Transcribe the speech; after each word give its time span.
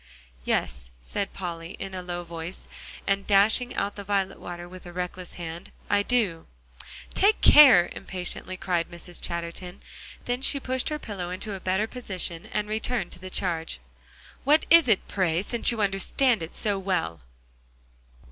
"Yes," 0.45 0.89
said 1.03 1.31
Polly, 1.31 1.73
in 1.77 1.93
a 1.93 2.01
low 2.01 2.23
voice, 2.23 2.67
and 3.05 3.27
dashing 3.27 3.75
out 3.75 3.93
the 3.95 4.03
violet 4.03 4.39
water 4.39 4.67
with 4.67 4.87
a 4.87 4.91
reckless 4.91 5.33
hand, 5.33 5.71
"I 5.91 6.01
do." 6.01 6.47
"Take 7.13 7.39
care," 7.41 7.87
impatiently 7.91 8.57
cried 8.57 8.89
Mrs. 8.89 9.21
Chatterton. 9.21 9.83
Then 10.25 10.41
she 10.41 10.59
pushed 10.59 10.89
her 10.89 10.97
pillow 10.97 11.29
into 11.29 11.53
a 11.53 11.59
better 11.59 11.85
position, 11.85 12.47
and 12.47 12.67
returned 12.67 13.11
to 13.11 13.19
the 13.19 13.29
charge. 13.29 13.79
"What 14.43 14.65
is 14.71 14.87
it, 14.87 15.07
pray, 15.07 15.43
since 15.43 15.69
you 15.69 15.81
understand 15.81 16.41
it 16.41 16.55
so 16.55 16.79
well?" 16.79 17.21